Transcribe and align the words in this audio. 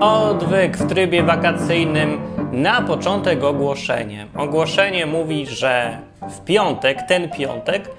Odwyk 0.00 0.76
w 0.76 0.88
trybie 0.88 1.22
wakacyjnym 1.22 2.20
na 2.52 2.82
początek 2.82 3.44
ogłoszenie. 3.44 4.26
Ogłoszenie 4.36 5.06
mówi, 5.06 5.46
że 5.46 5.98
w 6.22 6.44
piątek, 6.44 7.02
ten 7.02 7.30
piątek, 7.30 7.90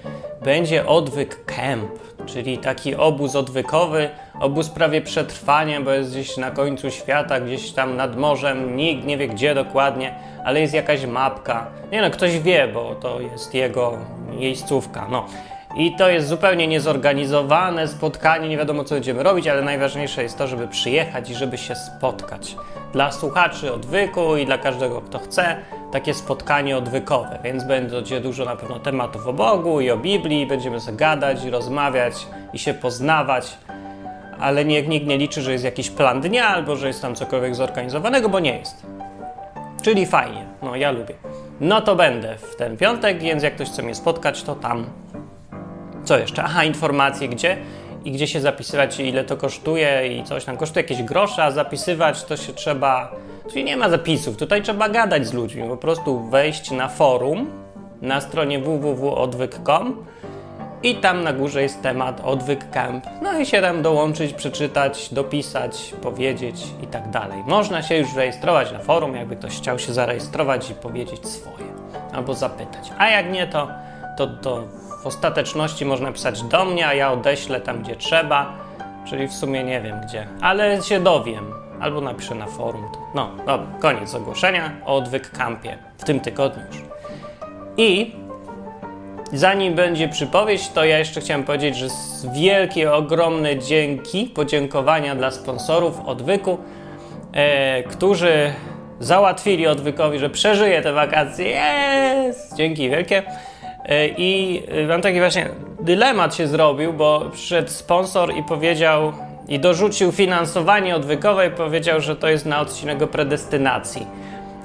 będzie 0.43 0.87
odwyk 0.87 1.45
camp, 1.45 1.91
czyli 2.25 2.57
taki 2.57 2.95
obóz 2.95 3.35
odwykowy, 3.35 4.09
obóz 4.39 4.69
prawie 4.69 5.01
przetrwania, 5.01 5.81
bo 5.81 5.91
jest 5.91 6.11
gdzieś 6.11 6.37
na 6.37 6.51
końcu 6.51 6.91
świata, 6.91 7.39
gdzieś 7.39 7.71
tam 7.71 7.95
nad 7.95 8.17
morzem, 8.17 8.75
nikt 8.75 9.05
nie 9.05 9.17
wie 9.17 9.27
gdzie 9.27 9.55
dokładnie, 9.55 10.15
ale 10.45 10.61
jest 10.61 10.73
jakaś 10.73 11.05
mapka. 11.05 11.67
Nie 11.91 12.01
no, 12.01 12.09
ktoś 12.09 12.39
wie, 12.39 12.67
bo 12.67 12.95
to 12.95 13.21
jest 13.21 13.53
jego 13.53 13.97
miejscówka. 14.29 15.07
No. 15.11 15.25
I 15.75 15.95
to 15.95 16.09
jest 16.09 16.27
zupełnie 16.27 16.67
niezorganizowane 16.67 17.87
spotkanie, 17.87 18.49
nie 18.49 18.57
wiadomo 18.57 18.83
co 18.83 18.95
będziemy 18.95 19.23
robić, 19.23 19.47
ale 19.47 19.61
najważniejsze 19.61 20.23
jest 20.23 20.37
to, 20.37 20.47
żeby 20.47 20.67
przyjechać 20.67 21.29
i 21.29 21.35
żeby 21.35 21.57
się 21.57 21.75
spotkać. 21.75 22.55
Dla 22.93 23.11
słuchaczy 23.11 23.73
odwyku 23.73 24.37
i 24.37 24.45
dla 24.45 24.57
każdego, 24.57 25.01
kto 25.01 25.19
chce, 25.19 25.57
takie 25.91 26.13
spotkanie 26.13 26.77
odwykowe, 26.77 27.39
więc 27.43 27.63
będzie 27.63 28.21
dużo 28.21 28.45
na 28.45 28.55
pewno 28.55 28.79
tematów 28.79 29.27
o 29.27 29.33
Bogu 29.33 29.81
i 29.81 29.91
o 29.91 29.97
Biblii, 29.97 30.45
będziemy 30.45 30.79
sobie 30.79 30.97
gadać 30.97 31.45
rozmawiać 31.45 32.13
i 32.53 32.59
się 32.59 32.73
poznawać, 32.73 33.57
ale 34.39 34.65
nikt, 34.65 34.89
nikt 34.89 35.07
nie 35.07 35.17
liczy, 35.17 35.41
że 35.41 35.51
jest 35.51 35.63
jakiś 35.63 35.89
plan 35.89 36.21
dnia 36.21 36.47
albo 36.47 36.75
że 36.75 36.87
jest 36.87 37.01
tam 37.01 37.15
cokolwiek 37.15 37.55
zorganizowanego, 37.55 38.29
bo 38.29 38.39
nie 38.39 38.57
jest. 38.57 38.85
Czyli 39.81 40.05
fajnie, 40.05 40.45
no 40.61 40.75
ja 40.75 40.91
lubię. 40.91 41.15
No 41.61 41.81
to 41.81 41.95
będę 41.95 42.37
w 42.37 42.55
ten 42.55 42.77
piątek, 42.77 43.19
więc 43.19 43.43
jak 43.43 43.55
ktoś 43.55 43.69
chce 43.69 43.83
mnie 43.83 43.95
spotkać, 43.95 44.43
to 44.43 44.55
tam 44.55 44.85
co 46.11 46.17
jeszcze? 46.17 46.43
Aha, 46.43 46.63
informacje 46.63 47.27
gdzie 47.27 47.57
i 48.05 48.11
gdzie 48.11 48.27
się 48.27 48.41
zapisywać, 48.41 48.99
ile 48.99 49.23
to 49.23 49.37
kosztuje 49.37 50.17
i 50.17 50.23
coś 50.23 50.45
tam. 50.45 50.57
Kosztuje 50.57 50.83
jakieś 50.83 51.03
grosze, 51.03 51.43
a 51.43 51.51
zapisywać 51.51 52.23
to 52.23 52.37
się 52.37 52.53
trzeba. 52.53 53.11
Czyli 53.51 53.63
nie 53.63 53.77
ma 53.77 53.89
zapisów, 53.89 54.37
tutaj 54.37 54.61
trzeba 54.61 54.89
gadać 54.89 55.27
z 55.27 55.33
ludźmi. 55.33 55.63
Po 55.69 55.77
prostu 55.77 56.29
wejść 56.29 56.71
na 56.71 56.87
forum 56.87 57.47
na 58.01 58.21
stronie 58.21 58.59
www.odwyk.com 58.59 60.05
i 60.83 60.95
tam 60.95 61.23
na 61.23 61.33
górze 61.33 61.61
jest 61.61 61.81
temat 61.81 62.21
Odwyk 62.23 62.69
Camp. 62.69 63.05
No 63.21 63.39
i 63.39 63.45
się 63.45 63.61
tam 63.61 63.81
dołączyć, 63.81 64.33
przeczytać, 64.33 65.09
dopisać, 65.13 65.93
powiedzieć 66.01 66.63
i 66.83 66.87
tak 66.87 67.09
dalej. 67.09 67.43
Można 67.47 67.81
się 67.81 67.97
już 67.97 68.15
rejestrować 68.15 68.71
na 68.71 68.79
forum, 68.79 69.15
jakby 69.15 69.35
ktoś 69.35 69.57
chciał 69.57 69.79
się 69.79 69.93
zarejestrować 69.93 70.69
i 70.69 70.73
powiedzieć 70.73 71.27
swoje 71.27 71.65
albo 72.13 72.33
zapytać. 72.33 72.91
A 72.97 73.09
jak 73.09 73.31
nie, 73.31 73.47
to, 73.47 73.67
to, 74.17 74.27
to 74.27 74.63
w 75.01 75.07
ostateczności 75.07 75.85
można 75.85 76.11
pisać 76.11 76.43
do 76.43 76.65
mnie, 76.65 76.87
a 76.87 76.93
ja 76.93 77.11
odeślę 77.11 77.61
tam, 77.61 77.83
gdzie 77.83 77.95
trzeba, 77.95 78.53
czyli 79.05 79.27
w 79.27 79.33
sumie 79.33 79.63
nie 79.63 79.81
wiem 79.81 80.01
gdzie, 80.07 80.27
ale 80.41 80.83
się 80.83 80.99
dowiem. 80.99 81.53
Albo 81.79 82.01
napiszę 82.01 82.35
na 82.35 82.47
forum. 82.47 82.89
No, 83.15 83.31
dobra, 83.37 83.67
koniec 83.79 84.15
ogłoszenia 84.15 84.71
o 84.85 84.95
odwyk 84.95 85.31
kampie 85.31 85.77
w 85.97 86.03
tym 86.03 86.19
tygodniu 86.19 86.63
już. 86.67 86.77
I 87.77 88.15
zanim 89.33 89.73
będzie 89.73 90.07
przypowieść, 90.07 90.69
to 90.69 90.85
ja 90.85 90.99
jeszcze 90.99 91.21
chciałem 91.21 91.43
powiedzieć, 91.43 91.77
że 91.77 91.87
wielkie, 92.33 92.93
ogromne 92.93 93.59
dzięki, 93.59 94.25
podziękowania 94.25 95.15
dla 95.15 95.31
sponsorów 95.31 95.99
odwyku, 96.05 96.57
e, 97.33 97.83
którzy 97.83 98.53
załatwili 98.99 99.67
odwykowi, 99.67 100.19
że 100.19 100.29
przeżyje 100.29 100.81
te 100.81 100.93
wakacje. 100.93 101.45
Jest! 101.45 102.55
Dzięki 102.55 102.89
wielkie. 102.89 103.23
E, 103.91 104.07
I 104.07 104.63
mam 104.87 105.01
taki 105.01 105.19
właśnie 105.19 105.49
dylemat 105.79 106.35
się 106.35 106.47
zrobił, 106.47 106.93
bo 106.93 107.29
przyszedł 107.33 107.69
sponsor 107.69 108.35
i 108.35 108.43
powiedział, 108.43 109.13
i 109.47 109.59
dorzucił 109.59 110.11
finansowanie 110.11 110.95
odwykowe 110.95 111.47
i 111.47 111.51
powiedział, 111.51 112.01
że 112.01 112.15
to 112.15 112.29
jest 112.29 112.45
na 112.45 112.61
odcinek 112.61 113.01
o 113.01 113.07
predestynacji. 113.07 114.07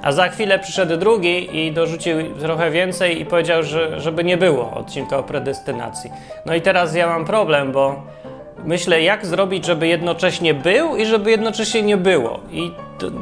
A 0.01 0.11
za 0.11 0.29
chwilę 0.29 0.59
przyszedł 0.59 0.97
drugi 0.97 1.57
i 1.57 1.71
dorzucił 1.71 2.17
trochę 2.39 2.71
więcej 2.71 3.21
i 3.21 3.25
powiedział, 3.25 3.63
że 3.63 3.99
żeby 3.99 4.23
nie 4.23 4.37
było 4.37 4.71
odcinka 4.71 5.17
o 5.17 5.23
predestynacji. 5.23 6.11
No 6.45 6.55
i 6.55 6.61
teraz 6.61 6.95
ja 6.95 7.07
mam 7.07 7.25
problem, 7.25 7.71
bo 7.71 8.03
myślę, 8.65 9.01
jak 9.01 9.25
zrobić, 9.25 9.65
żeby 9.65 9.87
jednocześnie 9.87 10.53
był 10.53 10.95
i 10.95 11.05
żeby 11.05 11.31
jednocześnie 11.31 11.81
nie 11.81 11.97
było. 11.97 12.39
I 12.51 12.71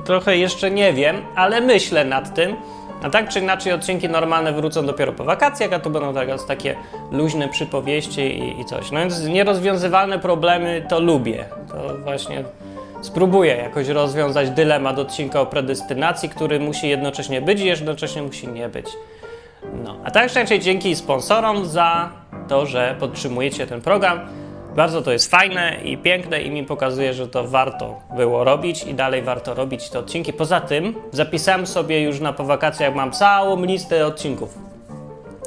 trochę 0.06 0.38
jeszcze 0.38 0.72
nie 0.72 0.94
wiem, 0.94 1.16
ale 1.36 1.62
myślę 1.62 2.06
nad 2.06 2.36
tym. 2.36 2.56
A 3.04 3.10
tak 3.10 3.30
czy 3.30 3.40
inaczej 3.40 3.74
odcinki 3.74 4.10
normalne 4.10 4.54
wrócą 4.54 4.86
dopiero 4.86 5.14
po 5.14 5.24
wakacjach, 5.24 5.74
a 5.74 5.80
to 5.80 5.90
będą 5.90 6.14
teraz 6.14 6.46
takie 6.46 6.76
luźne 7.12 7.50
przypowieści 7.50 8.22
i, 8.22 8.62
i 8.62 8.66
coś. 8.66 8.92
No 8.92 9.00
więc 9.00 9.28
nierozwiązywalne 9.28 10.20
problemy 10.20 10.86
to 10.90 11.00
lubię. 11.00 11.46
To 11.70 11.98
właśnie 12.04 12.44
spróbuję 13.02 13.56
jakoś 13.56 13.88
rozwiązać 13.88 14.50
dylemat 14.50 15.00
odcinka 15.00 15.42
o 15.42 15.46
predestynacji, 15.46 16.30
który 16.30 16.60
musi 16.60 16.90
jednocześnie 16.90 17.42
być 17.42 17.62
i 17.62 17.66
jednocześnie 17.66 18.22
musi 18.22 18.48
nie 18.48 18.70
być. 18.70 18.86
No, 19.84 19.98
a 20.04 20.12
tak 20.12 20.32
inaczej 20.32 20.60
dzięki 20.60 20.96
sponsorom 20.96 21.66
za 21.66 22.10
to, 22.48 22.66
że 22.66 22.96
podtrzymujecie 23.00 23.68
ten 23.68 23.82
program. 23.82 24.20
Bardzo 24.76 25.02
to 25.02 25.12
jest 25.12 25.32
fajne 25.32 25.78
i 25.84 25.98
piękne 25.98 26.42
i 26.42 26.52
mi 26.52 26.64
pokazuje, 26.64 27.14
że 27.14 27.28
to 27.28 27.48
warto 27.48 28.00
było 28.16 28.44
robić 28.44 28.84
i 28.84 28.94
dalej 28.94 29.22
warto 29.22 29.54
robić 29.54 29.90
te 29.90 30.00
odcinki. 30.00 30.34
Poza 30.34 30.62
tym 30.62 30.96
zapisałem 31.12 31.68
sobie 31.68 32.02
już 32.02 32.20
na 32.20 32.34
po 32.34 32.44
wakacjach, 32.44 32.96
mam 32.96 33.12
całą 33.12 33.66
listę 33.66 34.06
odcinków, 34.06 34.58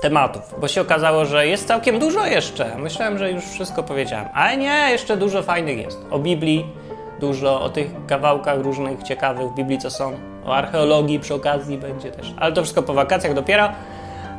tematów, 0.00 0.54
bo 0.60 0.68
się 0.68 0.80
okazało, 0.80 1.24
że 1.24 1.46
jest 1.46 1.68
całkiem 1.68 1.98
dużo 1.98 2.26
jeszcze. 2.26 2.76
Myślałem, 2.78 3.18
że 3.18 3.32
już 3.32 3.44
wszystko 3.44 3.82
powiedziałem, 3.82 4.28
ale 4.34 4.56
nie, 4.56 4.88
jeszcze 4.90 5.16
dużo 5.16 5.42
fajnych 5.42 5.78
jest. 5.78 5.98
O 6.10 6.18
Biblii 6.18 6.66
dużo, 7.20 7.60
o 7.60 7.68
tych 7.68 7.90
kawałkach 8.06 8.60
różnych 8.60 9.02
ciekawych 9.02 9.48
w 9.48 9.54
Biblii, 9.54 9.78
co 9.78 9.90
są, 9.90 10.12
o 10.46 10.54
archeologii 10.54 11.20
przy 11.20 11.34
okazji 11.34 11.78
będzie 11.78 12.10
też. 12.10 12.34
Ale 12.36 12.52
to 12.52 12.62
wszystko 12.62 12.82
po 12.82 12.94
wakacjach 12.94 13.34
dopiero, 13.34 13.68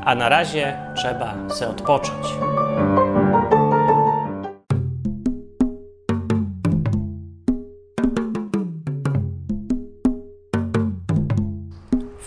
a 0.05 0.15
na 0.15 0.29
razie 0.29 0.77
trzeba 0.95 1.33
se 1.49 1.69
odpocząć. 1.69 2.27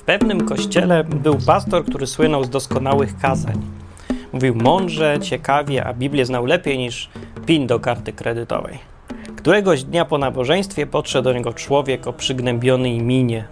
W 0.02 0.04
pewnym 0.04 0.46
kościele 0.46 1.04
był 1.04 1.38
pastor, 1.46 1.84
który 1.84 2.06
słynął 2.06 2.44
z 2.44 2.50
doskonałych 2.50 3.18
kazań. 3.18 3.60
Mówił 4.32 4.54
mądrze, 4.54 5.18
ciekawie, 5.20 5.84
a 5.84 5.94
Biblię 5.94 6.26
znał 6.26 6.46
lepiej 6.46 6.78
niż 6.78 7.10
PIN 7.46 7.66
do 7.66 7.80
karty 7.80 8.12
kredytowej. 8.12 8.78
Któregoś 9.36 9.84
dnia 9.84 10.04
po 10.04 10.18
nabożeństwie 10.18 10.86
podszedł 10.86 11.24
do 11.24 11.32
niego 11.32 11.52
człowiek 11.52 12.06
o 12.06 12.12
przygnębionej 12.12 13.02
minie. 13.02 13.44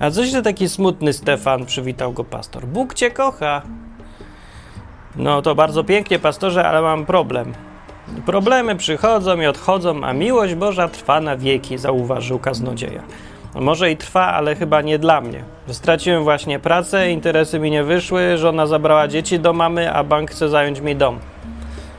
A 0.00 0.10
coś 0.10 0.32
ty 0.32 0.42
taki 0.42 0.68
smutny, 0.68 1.12
Stefan? 1.12 1.66
przywitał 1.66 2.12
go 2.12 2.24
pastor. 2.24 2.66
Bóg 2.66 2.94
cię 2.94 3.10
kocha. 3.10 3.62
No 5.16 5.42
to 5.42 5.54
bardzo 5.54 5.84
pięknie, 5.84 6.18
pastorze, 6.18 6.68
ale 6.68 6.82
mam 6.82 7.06
problem. 7.06 7.52
Problemy 8.26 8.76
przychodzą 8.76 9.40
i 9.40 9.46
odchodzą, 9.46 10.04
a 10.04 10.12
miłość 10.12 10.54
Boża 10.54 10.88
trwa 10.88 11.20
na 11.20 11.36
wieki, 11.36 11.78
zauważył 11.78 12.38
kaznodzieja. 12.38 13.02
Może 13.54 13.90
i 13.90 13.96
trwa, 13.96 14.26
ale 14.26 14.56
chyba 14.56 14.82
nie 14.82 14.98
dla 14.98 15.20
mnie. 15.20 15.44
Straciłem 15.68 16.24
właśnie 16.24 16.58
pracę, 16.58 17.10
interesy 17.10 17.58
mi 17.58 17.70
nie 17.70 17.84
wyszły, 17.84 18.38
żona 18.38 18.66
zabrała 18.66 19.08
dzieci 19.08 19.40
do 19.40 19.52
mamy, 19.52 19.92
a 19.92 20.04
bank 20.04 20.30
chce 20.30 20.48
zająć 20.48 20.80
mi 20.80 20.96
dom. 20.96 21.18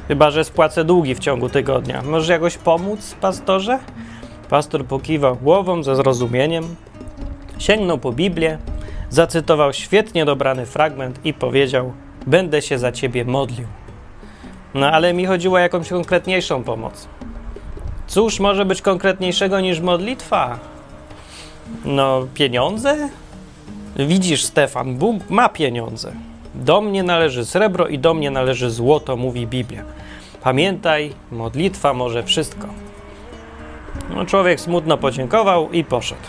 Chyba, 0.07 0.31
że 0.31 0.43
spłacę 0.43 0.83
długi 0.83 1.15
w 1.15 1.19
ciągu 1.19 1.49
tygodnia. 1.49 2.01
Może 2.01 2.33
jakoś 2.33 2.57
pomóc, 2.57 3.15
pastorze? 3.21 3.79
Pastor 4.49 4.85
pokiwał 4.85 5.35
głową 5.35 5.83
ze 5.83 5.95
zrozumieniem, 5.95 6.75
sięgnął 7.57 7.97
po 7.97 8.11
Biblię, 8.11 8.57
zacytował 9.09 9.73
świetnie 9.73 10.25
dobrany 10.25 10.65
fragment 10.65 11.19
i 11.25 11.33
powiedział: 11.33 11.93
Będę 12.27 12.61
się 12.61 12.77
za 12.77 12.91
ciebie 12.91 13.25
modlił. 13.25 13.67
No 14.73 14.91
ale 14.91 15.13
mi 15.13 15.25
chodziło 15.25 15.55
o 15.55 15.59
jakąś 15.59 15.89
konkretniejszą 15.89 16.63
pomoc. 16.63 17.07
Cóż 18.07 18.39
może 18.39 18.65
być 18.65 18.81
konkretniejszego 18.81 19.59
niż 19.59 19.79
modlitwa? 19.79 20.59
No, 21.85 22.27
pieniądze? 22.33 23.09
Widzisz, 23.95 24.43
Stefan, 24.43 24.95
Bóg 24.95 25.29
ma 25.29 25.49
pieniądze. 25.49 26.11
Do 26.55 26.81
mnie 26.81 27.03
należy 27.03 27.45
srebro 27.45 27.87
i 27.87 27.99
do 27.99 28.13
mnie 28.13 28.31
należy 28.31 28.69
złoto, 28.69 29.17
mówi 29.17 29.47
Biblia. 29.47 29.83
Pamiętaj, 30.43 31.13
modlitwa 31.31 31.93
może 31.93 32.23
wszystko. 32.23 32.67
No, 34.15 34.25
człowiek 34.25 34.59
smutno 34.59 34.97
podziękował 34.97 35.71
i 35.71 35.83
poszedł. 35.83 36.21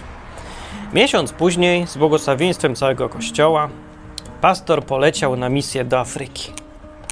Miesiąc 0.94 1.32
później, 1.32 1.86
z 1.86 1.96
błogosławieństwem 1.96 2.74
całego 2.74 3.08
kościoła, 3.08 3.68
pastor 4.40 4.84
poleciał 4.84 5.36
na 5.36 5.48
misję 5.48 5.84
do 5.84 6.00
Afryki. 6.00 6.52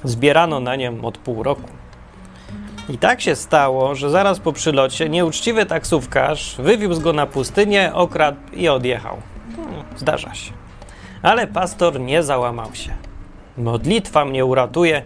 Zbierano 0.04 0.60
na 0.60 0.76
nią 0.76 1.04
od 1.04 1.18
pół 1.18 1.42
roku. 1.42 1.77
I 2.88 2.98
tak 2.98 3.20
się 3.20 3.36
stało, 3.36 3.94
że 3.94 4.10
zaraz 4.10 4.40
po 4.40 4.52
przylocie 4.52 5.08
nieuczciwy 5.08 5.66
taksówkarz 5.66 6.56
wywiózł 6.58 7.00
go 7.00 7.12
na 7.12 7.26
pustynię, 7.26 7.94
okradł 7.94 8.38
i 8.52 8.68
odjechał. 8.68 9.16
Hmm, 9.56 9.84
zdarza 9.96 10.34
się. 10.34 10.52
Ale 11.22 11.46
pastor 11.46 12.00
nie 12.00 12.22
załamał 12.22 12.74
się. 12.74 12.96
Modlitwa 13.58 14.24
mnie 14.24 14.44
uratuje, 14.44 15.02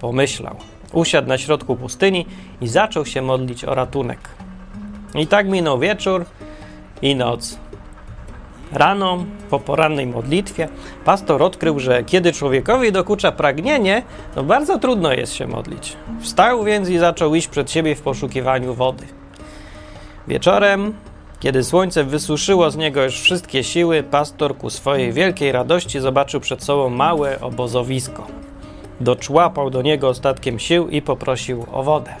pomyślał. 0.00 0.56
Usiadł 0.92 1.28
na 1.28 1.38
środku 1.38 1.76
pustyni 1.76 2.26
i 2.60 2.68
zaczął 2.68 3.06
się 3.06 3.22
modlić 3.22 3.64
o 3.64 3.74
ratunek. 3.74 4.18
I 5.14 5.26
tak 5.26 5.48
minął 5.48 5.78
wieczór, 5.78 6.24
i 7.02 7.16
noc. 7.16 7.58
Rano, 8.72 9.24
po 9.50 9.60
porannej 9.60 10.06
modlitwie, 10.06 10.68
pastor 11.04 11.42
odkrył, 11.42 11.78
że 11.78 12.04
kiedy 12.04 12.32
człowiekowi 12.32 12.92
dokucza 12.92 13.32
pragnienie, 13.32 14.02
to 14.34 14.42
bardzo 14.42 14.78
trudno 14.78 15.12
jest 15.12 15.34
się 15.34 15.46
modlić. 15.46 15.96
Wstał 16.20 16.64
więc 16.64 16.88
i 16.88 16.98
zaczął 16.98 17.34
iść 17.34 17.48
przed 17.48 17.70
siebie 17.70 17.94
w 17.94 18.02
poszukiwaniu 18.02 18.74
wody. 18.74 19.06
Wieczorem, 20.28 20.94
kiedy 21.40 21.64
słońce 21.64 22.04
wysuszyło 22.04 22.70
z 22.70 22.76
niego 22.76 23.04
już 23.04 23.20
wszystkie 23.20 23.64
siły, 23.64 24.02
pastor 24.02 24.56
ku 24.56 24.70
swojej 24.70 25.12
wielkiej 25.12 25.52
radości 25.52 26.00
zobaczył 26.00 26.40
przed 26.40 26.64
sobą 26.64 26.90
małe 26.90 27.40
obozowisko. 27.40 28.26
Doczłapał 29.00 29.70
do 29.70 29.82
niego 29.82 30.08
ostatkiem 30.08 30.58
sił 30.58 30.88
i 30.88 31.02
poprosił 31.02 31.66
o 31.72 31.82
wodę. 31.82 32.14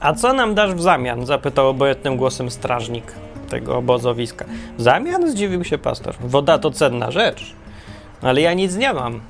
A 0.00 0.12
co 0.12 0.32
nam 0.32 0.54
dasz 0.54 0.74
w 0.74 0.80
zamian? 0.80 1.26
zapytał 1.26 1.68
obojętnym 1.68 2.16
głosem 2.16 2.50
strażnik 2.50 3.14
tego 3.52 3.76
obozowiska. 3.76 4.44
W 4.78 4.82
zamian? 4.82 5.30
zdziwił 5.30 5.64
się 5.64 5.78
pastor. 5.78 6.14
Woda 6.20 6.58
to 6.58 6.70
cenna 6.70 7.10
rzecz, 7.10 7.54
ale 8.22 8.40
ja 8.40 8.54
nic 8.54 8.76
nie 8.76 8.92
mam. 8.92 9.20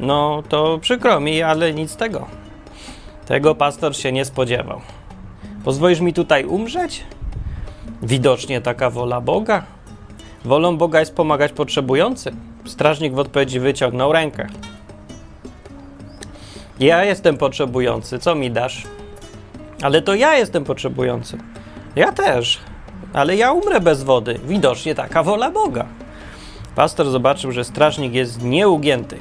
No 0.00 0.42
to 0.48 0.78
przykro 0.78 1.20
mi, 1.20 1.42
ale 1.42 1.74
nic 1.74 1.96
tego. 1.96 2.26
Tego 3.26 3.54
pastor 3.54 3.96
się 3.96 4.12
nie 4.12 4.24
spodziewał. 4.24 4.80
Pozwolisz 5.64 6.00
mi 6.00 6.12
tutaj 6.12 6.44
umrzeć? 6.44 7.04
Widocznie 8.02 8.60
taka 8.60 8.90
wola 8.90 9.20
Boga. 9.20 9.62
Wolą 10.44 10.76
Boga 10.76 11.00
jest 11.00 11.14
pomagać 11.14 11.52
potrzebującym. 11.52 12.36
Strażnik 12.64 13.14
w 13.14 13.18
odpowiedzi 13.18 13.60
wyciągnął 13.60 14.12
rękę. 14.12 14.46
Ja 16.80 17.04
jestem 17.04 17.38
potrzebujący, 17.38 18.18
co 18.18 18.34
mi 18.34 18.50
dasz? 18.50 18.82
Ale 19.82 20.02
to 20.02 20.14
ja 20.14 20.34
jestem 20.34 20.64
potrzebujący. 20.64 21.38
Ja 21.96 22.12
też, 22.12 22.60
ale 23.12 23.36
ja 23.36 23.52
umrę 23.52 23.80
bez 23.80 24.02
wody. 24.02 24.40
Widocznie 24.44 24.94
taka 24.94 25.22
wola 25.22 25.50
Boga. 25.50 25.86
Pastor 26.74 27.10
zobaczył, 27.10 27.52
że 27.52 27.64
strażnik 27.64 28.14
jest 28.14 28.42
nieugięty. 28.42 29.18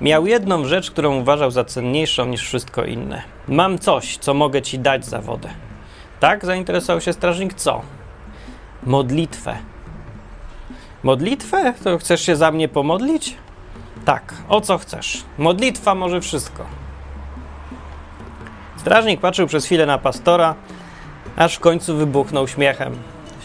Miał 0.00 0.26
jedną 0.26 0.64
rzecz, 0.64 0.90
którą 0.90 1.20
uważał 1.20 1.50
za 1.50 1.64
cenniejszą 1.64 2.26
niż 2.26 2.42
wszystko 2.42 2.84
inne. 2.84 3.22
Mam 3.48 3.78
coś, 3.78 4.16
co 4.16 4.34
mogę 4.34 4.62
ci 4.62 4.78
dać 4.78 5.06
za 5.06 5.20
wodę. 5.20 5.48
Tak? 6.20 6.46
Zainteresował 6.46 7.00
się 7.00 7.12
strażnik. 7.12 7.54
Co? 7.54 7.82
Modlitwę. 8.82 9.56
Modlitwę? 11.02 11.74
To 11.84 11.98
chcesz 11.98 12.20
się 12.20 12.36
za 12.36 12.50
mnie 12.50 12.68
pomodlić? 12.68 13.36
Tak. 14.04 14.34
O 14.48 14.60
co 14.60 14.78
chcesz? 14.78 15.22
Modlitwa 15.38 15.94
może 15.94 16.20
wszystko. 16.20 16.64
Strażnik 18.76 19.20
patrzył 19.20 19.46
przez 19.46 19.64
chwilę 19.64 19.86
na 19.86 19.98
pastora, 19.98 20.54
aż 21.36 21.56
w 21.56 21.60
końcu 21.60 21.96
wybuchnął 21.96 22.48
śmiechem. 22.48 22.96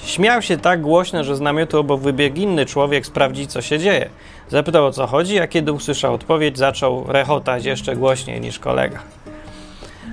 Śmiał 0.03 0.41
się 0.41 0.57
tak 0.57 0.81
głośno, 0.81 1.23
że 1.23 1.35
z 1.35 1.41
namiotu 1.41 1.79
obok 1.79 2.01
wybiegł 2.01 2.37
inny 2.37 2.65
człowiek 2.65 3.05
sprawdzić, 3.05 3.51
co 3.51 3.61
się 3.61 3.79
dzieje. 3.79 4.09
Zapytał 4.49 4.85
o 4.85 4.91
co 4.91 5.07
chodzi, 5.07 5.39
a 5.39 5.47
kiedy 5.47 5.71
usłyszał 5.71 6.13
odpowiedź, 6.13 6.57
zaczął 6.57 7.05
rechotać 7.07 7.65
jeszcze 7.65 7.95
głośniej 7.95 8.41
niż 8.41 8.59
kolega. 8.59 8.99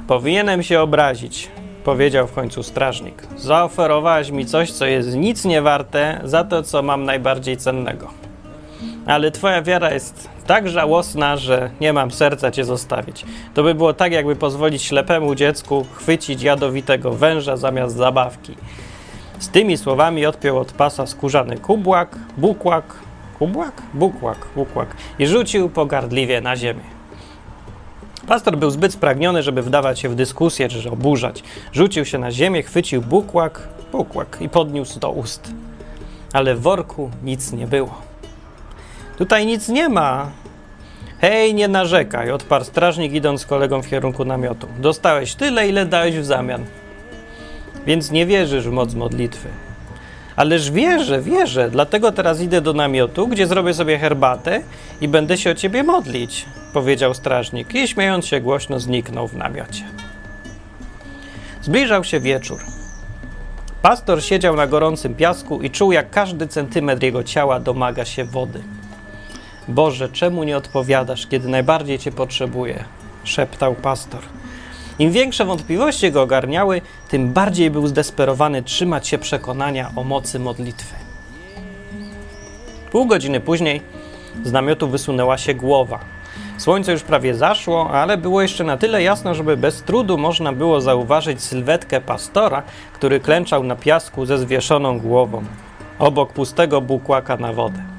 Powinienem 0.07 0.63
się 0.63 0.81
obrazić, 0.81 1.49
powiedział 1.85 2.27
w 2.27 2.33
końcu 2.33 2.63
strażnik. 2.63 3.27
Zaoferowałeś 3.37 4.31
mi 4.31 4.47
coś, 4.47 4.73
co 4.73 4.87
jest 4.87 5.17
nic 5.17 5.45
nie 5.45 5.63
warte 5.63 6.21
za 6.25 6.45
to, 6.45 6.63
co 6.63 6.83
mam 6.83 7.05
najbardziej 7.05 7.57
cennego. 7.57 8.22
Ale 9.07 9.31
twoja 9.31 9.63
wiara 9.63 9.93
jest 9.93 10.29
tak 10.47 10.69
żałosna, 10.69 11.37
że 11.37 11.71
nie 11.81 11.93
mam 11.93 12.11
serca 12.11 12.51
cię 12.51 12.65
zostawić. 12.65 13.25
To 13.55 13.63
by 13.63 13.75
było 13.75 13.95
tak, 13.95 14.13
jakby 14.13 14.37
pozwolić 14.37 14.83
ślepemu 14.83 15.35
dziecku 15.35 15.87
chwycić 15.93 16.43
jadowitego 16.43 17.13
węża 17.13 17.57
zamiast 17.57 17.97
zabawki. 17.97 18.55
Z 19.39 19.49
tymi 19.49 19.77
słowami 19.77 20.27
odpiął 20.27 20.59
od 20.59 20.73
pasa 20.73 21.07
skórzany 21.07 21.59
kubłak, 21.59 22.19
bukłak, 22.37 22.95
kubłak? 23.39 23.83
Bukłak, 23.95 24.47
bukłak 24.57 24.97
i 25.19 25.27
rzucił 25.27 25.69
pogardliwie 25.69 26.41
na 26.41 26.57
ziemię. 26.57 26.85
Pastor 28.27 28.57
był 28.57 28.71
zbyt 28.71 28.93
spragniony, 28.93 29.43
żeby 29.43 29.63
wdawać 29.63 30.01
się 30.01 30.09
w 30.09 30.15
dyskusję 30.15 30.69
czy 30.69 30.91
oburzać. 30.91 31.43
Rzucił 31.73 32.05
się 32.05 32.19
na 32.19 32.31
ziemię, 32.31 32.63
chwycił 32.63 33.03
bukłak, 33.03 33.69
bukłak 33.93 34.39
i 34.41 34.49
podniósł 34.49 35.01
do 35.01 35.11
ust. 35.11 35.53
Ale 36.33 36.55
w 36.55 36.61
worku 36.61 37.11
nic 37.23 37.53
nie 37.53 37.67
było. 37.67 38.12
Tutaj 39.23 39.47
nic 39.47 39.69
nie 39.69 39.89
ma. 39.89 40.31
Hej, 41.21 41.55
nie 41.55 41.69
narzekaj, 41.69 42.31
odparł 42.31 42.65
strażnik, 42.65 43.13
idąc 43.13 43.41
z 43.41 43.47
kolegą 43.47 43.83
w 43.83 43.89
kierunku 43.89 44.25
namiotu. 44.25 44.67
Dostałeś 44.79 45.35
tyle, 45.35 45.69
ile 45.69 45.87
dałeś 45.87 46.17
w 46.17 46.25
zamian. 46.25 46.65
Więc 47.87 48.11
nie 48.11 48.27
wierzysz 48.27 48.69
w 48.69 48.71
moc 48.71 48.95
modlitwy. 48.95 49.49
Ależ 50.37 50.71
wierzę, 50.71 51.21
wierzę, 51.21 51.71
dlatego 51.71 52.13
teraz 52.13 52.41
idę 52.41 52.61
do 52.61 52.73
namiotu, 52.73 53.29
gdzie 53.29 53.47
zrobię 53.47 53.75
sobie 53.75 53.99
herbatę 53.99 54.63
i 55.01 55.09
będę 55.09 55.39
się 55.39 55.51
o 55.51 55.55
ciebie 55.55 55.83
modlić, 55.83 56.45
powiedział 56.73 57.15
strażnik 57.15 57.75
i 57.75 57.89
śmiejąc 57.89 58.27
się 58.27 58.41
głośno 58.41 58.81
zniknął 58.81 59.29
w 59.29 59.37
namiocie. 59.37 59.85
Zbliżał 61.61 62.05
się 62.05 62.21
wieczór. 62.21 62.61
Pastor 63.83 64.23
siedział 64.23 64.57
na 64.57 64.67
gorącym 64.67 65.15
piasku 65.15 65.63
i 65.63 65.71
czuł, 65.71 65.93
jak 65.93 66.11
każdy 66.11 66.49
centymetr 66.49 67.03
jego 67.03 67.25
ciała 67.25 67.61
domaga 67.61 68.05
się 68.05 68.25
wody. 68.25 68.63
Boże, 69.69 70.09
czemu 70.09 70.44
nie 70.44 70.56
odpowiadasz, 70.56 71.26
kiedy 71.26 71.49
najbardziej 71.49 71.99
Cię 71.99 72.12
potrzebuję? 72.12 72.85
szeptał 73.25 73.75
pastor. 73.75 74.20
Im 74.99 75.12
większe 75.12 75.44
wątpliwości 75.44 76.12
go 76.12 76.23
ogarniały, 76.23 76.81
tym 77.09 77.32
bardziej 77.32 77.70
był 77.70 77.87
zdesperowany 77.87 78.62
trzymać 78.62 79.09
się 79.09 79.19
przekonania 79.19 79.93
o 79.97 80.05
mocy 80.05 80.38
modlitwy. 80.38 80.94
Pół 82.91 83.06
godziny 83.06 83.41
później 83.41 83.82
z 84.44 84.53
namiotu 84.53 84.88
wysunęła 84.88 85.38
się 85.38 85.55
głowa. 85.55 85.99
Słońce 86.58 86.93
już 86.93 87.03
prawie 87.03 87.35
zaszło, 87.35 87.91
ale 87.91 88.17
było 88.17 88.43
jeszcze 88.43 88.65
na 88.65 88.76
tyle 88.76 89.03
jasno, 89.03 89.35
żeby 89.35 89.56
bez 89.56 89.82
trudu 89.82 90.19
można 90.19 90.53
było 90.53 90.81
zauważyć 90.81 91.43
sylwetkę 91.43 92.00
pastora, 92.00 92.62
który 92.93 93.20
klęczał 93.20 93.65
na 93.65 93.76
piasku 93.76 94.26
ze 94.26 94.38
zwieszoną 94.38 94.99
głową, 95.00 95.44
obok 95.99 96.32
pustego 96.32 96.81
bukłaka 96.81 97.37
na 97.37 97.53
wodę. 97.53 97.92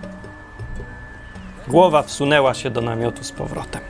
Głowa 1.68 2.04
wsunęła 2.04 2.54
się 2.54 2.70
do 2.70 2.82
namiotu 2.82 3.24
z 3.24 3.32
powrotem. 3.32 3.82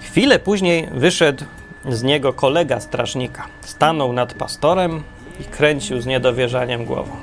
Chwilę 0.00 0.38
później 0.38 0.88
wyszedł 0.92 1.44
z 1.88 2.02
niego 2.02 2.32
kolega 2.32 2.80
strażnika. 2.80 3.46
Stanął 3.60 4.12
nad 4.12 4.34
pastorem 4.34 5.02
i 5.40 5.44
kręcił 5.44 6.00
z 6.00 6.06
niedowierzaniem 6.06 6.84
głową. 6.84 7.16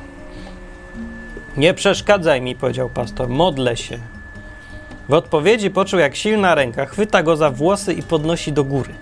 Nie 1.58 1.74
przeszkadzaj 1.74 2.42
mi, 2.42 2.56
powiedział 2.56 2.90
pastor, 2.90 3.30
modlę 3.30 3.78
się. 3.78 3.98
W 5.10 5.14
odpowiedzi 5.14 5.70
poczuł, 5.70 6.00
jak 6.00 6.16
silna 6.16 6.56
ręka 6.56 6.86
chwyta 6.86 7.24
go 7.24 7.38
za 7.38 7.52
włosy 7.52 7.94
i 7.94 8.04
podnosi 8.04 8.54
do 8.54 8.64
góry. 8.64 8.94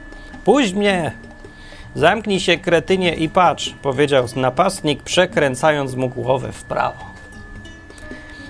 Puść 0.45 0.73
mnie! 0.73 1.11
Zamknij 1.95 2.39
się, 2.39 2.57
kretynie, 2.57 3.15
i 3.15 3.29
patrz, 3.29 3.75
powiedział 3.81 4.25
napastnik, 4.35 5.03
przekręcając 5.03 5.95
mu 5.95 6.09
głowę 6.09 6.51
w 6.51 6.63
prawo. 6.63 7.11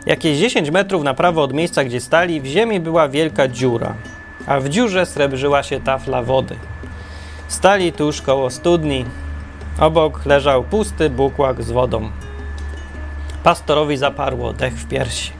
Jakieś 0.05 0.39
10 0.39 0.72
metrów 0.72 1.03
na 1.03 1.13
prawo 1.13 1.41
od 1.41 1.53
miejsca, 1.53 1.84
gdzie 1.84 2.01
stali, 2.01 2.41
w 2.41 2.46
ziemi 2.46 2.79
była 2.79 3.10
wielka 3.10 3.48
dziura, 3.48 3.93
a 4.48 4.60
w 4.60 4.70
dziurze 4.70 5.05
srebrzyła 5.05 5.63
się 5.63 5.79
tafla 5.79 6.24
wody. 6.24 6.55
Stali 7.48 7.93
tuż 7.93 8.22
koło 8.22 8.50
studni. 8.50 9.05
Obok 9.79 10.25
leżał 10.25 10.63
pusty 10.63 11.10
bukłak 11.10 11.63
z 11.63 11.72
wodą. 11.72 12.10
Pastorowi 13.43 13.98
zaparło 13.98 14.53
dech 14.53 14.74
w 14.74 14.88
piersi. 14.88 15.31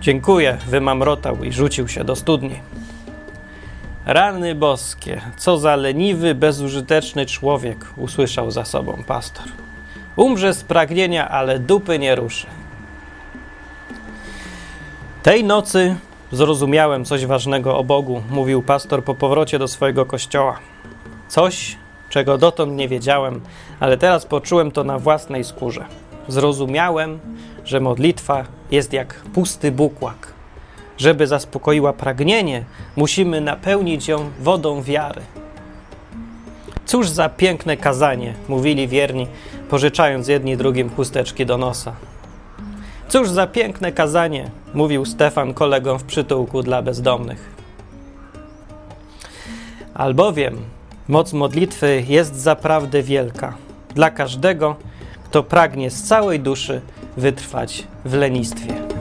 Dziękuję, 0.00 0.58
wymamrotał 0.66 1.44
i 1.44 1.52
rzucił 1.52 1.88
się 1.88 2.04
do 2.04 2.16
studni. 2.16 2.60
Rany 4.06 4.54
boskie, 4.54 5.20
co 5.36 5.58
za 5.58 5.76
leniwy, 5.76 6.34
bezużyteczny 6.34 7.26
człowiek, 7.26 7.86
usłyszał 7.96 8.50
za 8.50 8.64
sobą 8.64 9.02
pastor. 9.06 9.46
Umrze 10.16 10.54
z 10.54 10.64
pragnienia, 10.64 11.28
ale 11.28 11.58
dupy 11.58 11.98
nie 11.98 12.14
ruszy. 12.14 12.46
Tej 15.28 15.44
nocy 15.44 15.96
zrozumiałem 16.32 17.04
coś 17.04 17.26
ważnego 17.26 17.78
o 17.78 17.84
Bogu, 17.84 18.22
mówił 18.30 18.62
pastor 18.62 19.04
po 19.04 19.14
powrocie 19.14 19.58
do 19.58 19.68
swojego 19.68 20.06
kościoła. 20.06 20.58
Coś, 21.28 21.76
czego 22.10 22.38
dotąd 22.38 22.72
nie 22.76 22.88
wiedziałem, 22.88 23.40
ale 23.80 23.96
teraz 23.98 24.26
poczułem 24.26 24.70
to 24.70 24.84
na 24.84 24.98
własnej 24.98 25.44
skórze. 25.44 25.84
Zrozumiałem, 26.28 27.18
że 27.64 27.80
modlitwa 27.80 28.44
jest 28.70 28.92
jak 28.92 29.14
pusty 29.14 29.72
bukłak. 29.72 30.32
Żeby 30.98 31.26
zaspokoiła 31.26 31.92
pragnienie, 31.92 32.64
musimy 32.96 33.40
napełnić 33.40 34.08
ją 34.08 34.30
wodą 34.40 34.82
wiary. 34.82 35.22
Cóż 36.86 37.08
za 37.08 37.28
piękne 37.28 37.76
kazanie, 37.76 38.34
mówili 38.48 38.88
wierni, 38.88 39.26
pożyczając 39.70 40.28
jedni 40.28 40.56
drugim 40.56 40.90
chusteczki 40.90 41.46
do 41.46 41.58
nosa. 41.58 41.92
Cóż 43.08 43.30
za 43.30 43.46
piękne 43.46 43.92
kazanie, 43.92 44.50
mówił 44.74 45.04
Stefan 45.04 45.54
kolegom 45.54 45.98
w 45.98 46.04
przytułku 46.04 46.62
dla 46.62 46.82
bezdomnych. 46.82 47.54
Albowiem 49.94 50.56
moc 51.08 51.32
modlitwy 51.32 52.04
jest 52.08 52.34
zaprawdę 52.34 53.02
wielka 53.02 53.56
dla 53.94 54.10
każdego, 54.10 54.76
kto 55.24 55.42
pragnie 55.42 55.90
z 55.90 56.02
całej 56.02 56.40
duszy 56.40 56.80
wytrwać 57.16 57.84
w 58.04 58.14
lenistwie. 58.14 58.97